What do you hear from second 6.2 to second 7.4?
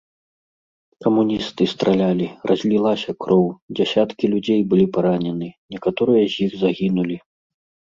з іх загінулі.